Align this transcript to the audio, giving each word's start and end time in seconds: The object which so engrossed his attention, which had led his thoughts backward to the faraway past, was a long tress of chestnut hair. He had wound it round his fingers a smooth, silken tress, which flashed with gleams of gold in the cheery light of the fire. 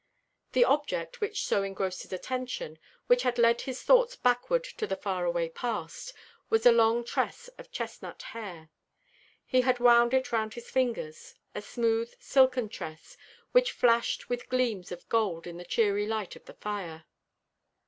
The 0.53 0.65
object 0.65 1.21
which 1.21 1.45
so 1.45 1.61
engrossed 1.61 2.01
his 2.01 2.11
attention, 2.11 2.79
which 3.05 3.21
had 3.21 3.37
led 3.37 3.61
his 3.61 3.83
thoughts 3.83 4.15
backward 4.15 4.63
to 4.63 4.87
the 4.87 4.95
faraway 4.95 5.49
past, 5.49 6.11
was 6.49 6.65
a 6.65 6.71
long 6.71 7.03
tress 7.05 7.49
of 7.59 7.69
chestnut 7.71 8.19
hair. 8.33 8.71
He 9.45 9.61
had 9.61 9.77
wound 9.77 10.15
it 10.15 10.31
round 10.31 10.55
his 10.55 10.71
fingers 10.71 11.35
a 11.53 11.61
smooth, 11.61 12.11
silken 12.17 12.67
tress, 12.67 13.15
which 13.51 13.71
flashed 13.73 14.27
with 14.27 14.49
gleams 14.49 14.91
of 14.91 15.07
gold 15.07 15.45
in 15.45 15.57
the 15.57 15.63
cheery 15.65 16.07
light 16.07 16.35
of 16.35 16.45
the 16.45 16.55
fire. 16.55 17.05